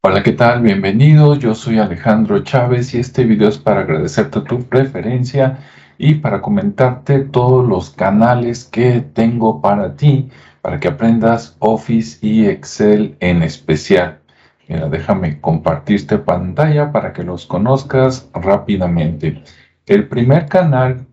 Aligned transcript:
Hola, 0.00 0.22
¿qué 0.22 0.30
tal? 0.30 0.62
Bienvenido. 0.62 1.34
Yo 1.34 1.56
soy 1.56 1.80
Alejandro 1.80 2.44
Chávez 2.44 2.94
y 2.94 3.00
este 3.00 3.24
video 3.24 3.48
es 3.48 3.58
para 3.58 3.80
agradecerte 3.80 4.42
tu 4.42 4.62
preferencia 4.62 5.58
y 5.98 6.14
para 6.14 6.40
comentarte 6.40 7.18
todos 7.24 7.68
los 7.68 7.90
canales 7.90 8.64
que 8.64 9.00
tengo 9.00 9.60
para 9.60 9.96
ti, 9.96 10.30
para 10.62 10.78
que 10.78 10.86
aprendas 10.86 11.56
Office 11.58 12.24
y 12.24 12.46
Excel 12.46 13.16
en 13.18 13.42
especial. 13.42 14.20
Mira, 14.68 14.88
déjame 14.88 15.40
compartirte 15.40 16.18
pantalla 16.18 16.92
para 16.92 17.12
que 17.12 17.24
los 17.24 17.44
conozcas 17.44 18.30
rápidamente. 18.32 19.42
El 19.84 20.06
primer 20.06 20.46
canal, 20.46 21.08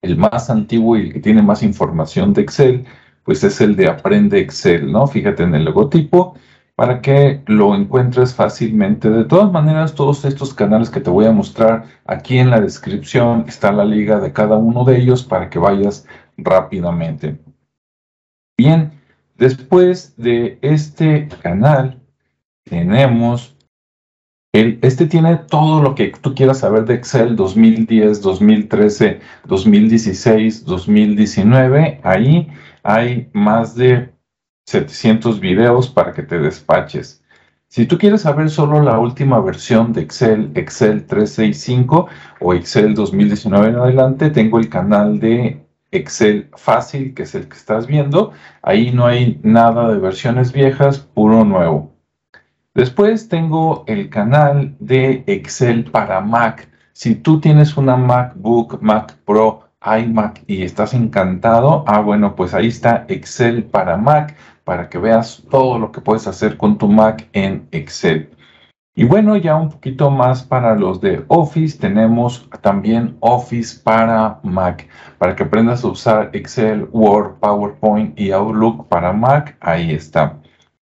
el 0.00 0.16
más 0.16 0.48
antiguo 0.48 0.96
y 0.96 1.08
el 1.08 1.12
que 1.12 1.20
tiene 1.20 1.42
más 1.42 1.62
información 1.62 2.32
de 2.32 2.40
Excel, 2.40 2.86
pues 3.22 3.44
es 3.44 3.60
el 3.60 3.76
de 3.76 3.88
Aprende 3.88 4.38
Excel, 4.40 4.90
¿no? 4.90 5.06
Fíjate 5.06 5.42
en 5.42 5.54
el 5.54 5.66
logotipo 5.66 6.36
para 6.76 7.00
que 7.00 7.42
lo 7.46 7.74
encuentres 7.74 8.34
fácilmente. 8.34 9.08
De 9.10 9.24
todas 9.24 9.50
maneras, 9.50 9.94
todos 9.94 10.24
estos 10.26 10.52
canales 10.52 10.90
que 10.90 11.00
te 11.00 11.10
voy 11.10 11.24
a 11.24 11.32
mostrar 11.32 11.86
aquí 12.04 12.38
en 12.38 12.50
la 12.50 12.60
descripción 12.60 13.46
está 13.48 13.72
la 13.72 13.84
liga 13.84 14.20
de 14.20 14.32
cada 14.32 14.58
uno 14.58 14.84
de 14.84 14.98
ellos 14.98 15.24
para 15.24 15.48
que 15.48 15.58
vayas 15.58 16.06
rápidamente. 16.36 17.38
Bien, 18.58 18.92
después 19.36 20.14
de 20.16 20.58
este 20.60 21.28
canal 21.42 21.98
tenemos 22.64 23.56
el, 24.52 24.78
este 24.82 25.06
tiene 25.06 25.36
todo 25.36 25.82
lo 25.82 25.94
que 25.94 26.12
tú 26.20 26.34
quieras 26.34 26.60
saber 26.60 26.84
de 26.84 26.94
Excel 26.94 27.36
2010, 27.36 28.20
2013, 28.20 29.20
2016, 29.44 30.64
2019. 30.64 32.00
Ahí 32.02 32.48
hay 32.82 33.28
más 33.32 33.74
de 33.74 34.15
700 34.66 35.38
videos 35.38 35.88
para 35.88 36.12
que 36.12 36.22
te 36.22 36.38
despaches. 36.38 37.22
Si 37.68 37.86
tú 37.86 37.98
quieres 37.98 38.22
saber 38.22 38.50
solo 38.50 38.80
la 38.80 38.98
última 38.98 39.40
versión 39.40 39.92
de 39.92 40.02
Excel, 40.02 40.50
Excel 40.54 41.06
365 41.06 42.08
o 42.40 42.54
Excel 42.54 42.94
2019 42.94 43.68
en 43.68 43.76
adelante, 43.76 44.30
tengo 44.30 44.58
el 44.58 44.68
canal 44.68 45.20
de 45.20 45.64
Excel 45.92 46.50
Fácil, 46.56 47.14
que 47.14 47.24
es 47.24 47.34
el 47.34 47.48
que 47.48 47.56
estás 47.56 47.86
viendo. 47.86 48.32
Ahí 48.62 48.90
no 48.92 49.06
hay 49.06 49.40
nada 49.42 49.88
de 49.88 49.98
versiones 49.98 50.52
viejas, 50.52 50.98
puro 50.98 51.44
nuevo. 51.44 51.92
Después 52.74 53.28
tengo 53.28 53.84
el 53.86 54.10
canal 54.10 54.76
de 54.80 55.24
Excel 55.26 55.84
para 55.84 56.20
Mac. 56.20 56.68
Si 56.92 57.14
tú 57.14 57.40
tienes 57.40 57.76
una 57.76 57.96
MacBook, 57.96 58.80
Mac 58.82 59.16
Pro, 59.24 59.65
iMac 59.86 60.42
y 60.46 60.62
estás 60.62 60.94
encantado, 60.94 61.84
ah 61.86 62.00
bueno, 62.00 62.34
pues 62.34 62.54
ahí 62.54 62.68
está 62.68 63.04
Excel 63.08 63.64
para 63.64 63.96
Mac 63.96 64.36
para 64.64 64.88
que 64.88 64.98
veas 64.98 65.44
todo 65.48 65.78
lo 65.78 65.92
que 65.92 66.00
puedes 66.00 66.26
hacer 66.26 66.56
con 66.56 66.76
tu 66.76 66.88
Mac 66.88 67.28
en 67.32 67.68
Excel. 67.70 68.30
Y 68.96 69.04
bueno, 69.04 69.36
ya 69.36 69.54
un 69.56 69.68
poquito 69.68 70.10
más 70.10 70.42
para 70.42 70.74
los 70.74 71.00
de 71.00 71.24
Office, 71.28 71.78
tenemos 71.78 72.48
también 72.62 73.16
Office 73.20 73.78
para 73.84 74.40
Mac, 74.42 74.88
para 75.18 75.36
que 75.36 75.44
aprendas 75.44 75.84
a 75.84 75.88
usar 75.88 76.30
Excel, 76.32 76.88
Word, 76.92 77.34
PowerPoint 77.38 78.18
y 78.18 78.32
Outlook 78.32 78.88
para 78.88 79.12
Mac, 79.12 79.56
ahí 79.60 79.92
está. 79.92 80.38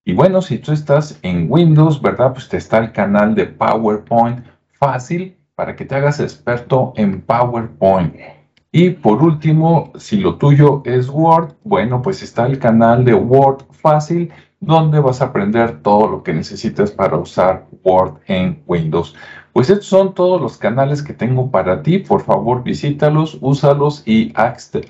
Y 0.03 0.13
bueno, 0.13 0.41
si 0.41 0.57
tú 0.57 0.71
estás 0.71 1.19
en 1.21 1.45
Windows, 1.51 2.01
¿verdad? 2.01 2.33
Pues 2.33 2.49
te 2.49 2.57
está 2.57 2.79
el 2.79 2.91
canal 2.91 3.35
de 3.35 3.45
PowerPoint 3.45 4.43
fácil 4.79 5.37
para 5.53 5.75
que 5.75 5.85
te 5.85 5.93
hagas 5.93 6.19
experto 6.19 6.93
en 6.95 7.21
PowerPoint. 7.21 8.38
Y 8.71 8.91
por 8.91 9.23
último, 9.23 9.91
si 9.95 10.17
lo 10.17 10.37
tuyo 10.37 10.83
es 10.85 11.09
Word, 11.09 11.55
bueno, 11.63 12.03
pues 12.03 12.21
está 12.21 12.45
el 12.45 12.59
canal 12.59 13.03
de 13.03 13.15
Word 13.15 13.63
Fácil, 13.71 14.31
donde 14.59 14.99
vas 14.99 15.21
a 15.21 15.25
aprender 15.25 15.81
todo 15.81 16.07
lo 16.07 16.23
que 16.23 16.33
necesitas 16.33 16.91
para 16.91 17.17
usar 17.17 17.65
Word 17.83 18.19
en 18.27 18.61
Windows. 18.67 19.15
Pues 19.53 19.71
estos 19.71 19.87
son 19.87 20.13
todos 20.13 20.39
los 20.39 20.57
canales 20.57 21.01
que 21.01 21.13
tengo 21.13 21.49
para 21.49 21.81
ti. 21.81 21.97
Por 21.97 22.21
favor, 22.21 22.61
visítalos, 22.63 23.39
úsalos 23.41 24.03
y 24.05 24.31
hazte, 24.35 24.81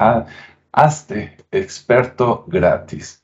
hazte 0.74 1.38
experto 1.52 2.44
gratis. 2.48 3.24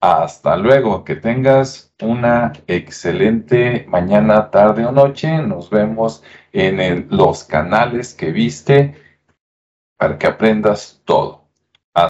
Hasta 0.00 0.56
luego, 0.56 1.04
que 1.04 1.14
tengas 1.14 1.94
una 2.02 2.52
excelente 2.66 3.86
mañana, 3.88 4.50
tarde 4.50 4.84
o 4.84 4.92
noche. 4.92 5.38
Nos 5.42 5.70
vemos 5.70 6.24
en 6.52 7.06
los 7.10 7.44
canales 7.44 8.12
que 8.14 8.32
viste 8.32 9.03
para 9.96 10.18
que 10.18 10.26
aprendas 10.26 11.00
todo. 11.04 11.43